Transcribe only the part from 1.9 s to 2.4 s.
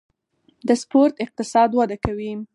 کوي